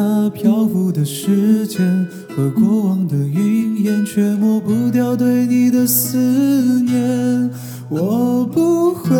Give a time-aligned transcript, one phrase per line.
[0.00, 6.16] 那漂浮的时间和过往的云烟，却抹不掉对你的思
[6.82, 7.50] 念。
[7.88, 9.16] 我不会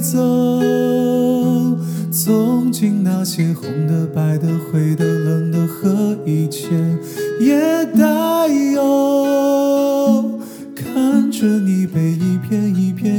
[0.00, 1.76] 走，
[2.10, 6.70] 从今那些红的、白的、灰的、冷的和一切
[7.38, 10.40] 也带有。
[10.74, 13.13] 看着你被一片一片、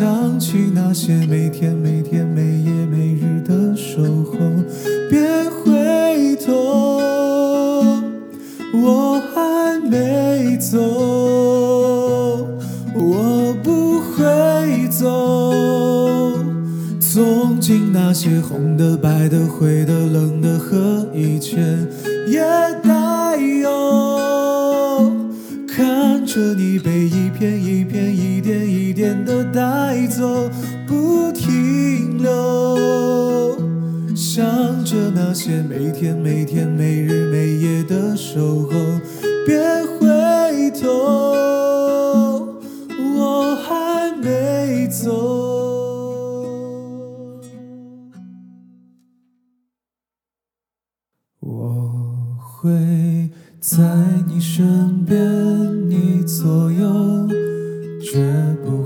[0.00, 4.38] 想起那些每天每天、每夜每日的守候，
[5.10, 5.20] 别
[5.50, 7.92] 回头，
[8.82, 10.78] 我还没走，
[12.94, 16.32] 我不会走。
[16.98, 21.58] 从今那些红的、白的、灰的、冷的和一切
[22.26, 22.40] 也
[22.82, 23.68] 带有。
[25.68, 29.60] 看着你被一片一片、一点一点的带
[30.20, 30.50] 走，
[30.86, 33.56] 不停留。
[34.14, 34.44] 想
[34.84, 38.70] 着那些每天每天、每日每夜的守候，
[39.46, 40.90] 别回头，
[43.16, 45.08] 我还没走。
[51.40, 53.82] 我会在
[54.26, 55.18] 你身边，
[55.88, 57.26] 你左右，
[58.02, 58.20] 绝
[58.62, 58.79] 不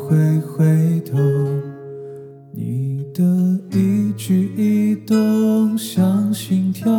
[5.65, 6.93] 动像心跳，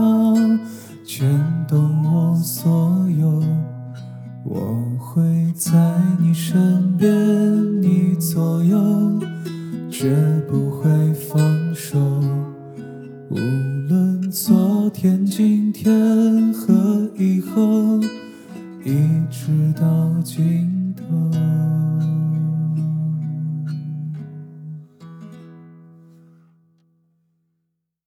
[1.06, 1.30] 牵
[1.68, 3.44] 动我所有。
[4.44, 4.60] 我
[4.98, 5.22] 会
[5.54, 5.72] 在
[6.20, 7.08] 你身边，
[7.80, 9.20] 你左右，
[9.92, 10.16] 绝
[10.50, 11.38] 不会放
[11.76, 12.00] 手。
[13.30, 13.36] 无
[13.88, 18.00] 论昨天、今天和以后，
[18.84, 18.96] 一
[19.30, 20.55] 直到尽。